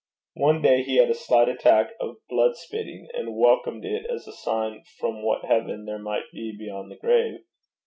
One 0.37 0.63
day 0.63 0.81
he 0.81 0.97
had 0.97 1.11
a 1.11 1.13
slight 1.13 1.47
attack 1.47 1.91
of 1.99 2.15
blood 2.27 2.55
spitting, 2.57 3.07
and 3.13 3.35
welcomed 3.37 3.85
it 3.85 4.07
as 4.09 4.27
a 4.27 4.31
sign 4.33 4.81
from 4.97 5.21
what 5.21 5.45
heaven 5.45 5.85
there 5.85 5.99
might 5.99 6.25
be 6.33 6.57
beyond 6.57 6.89
the 6.89 6.97
grave. 6.97 7.41